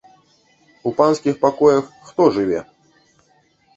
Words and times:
У 0.87 0.93
панскіх 1.01 1.37
пакоях 1.45 1.83
хто 2.07 2.21
жыве? 2.39 2.59